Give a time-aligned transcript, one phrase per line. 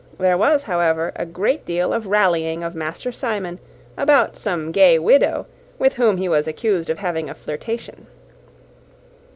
[0.17, 3.59] There was, however, a great deal of rallying of Master Simon
[3.95, 5.45] about some gay widow,
[5.77, 8.07] with whom he was accused of having a flirtation.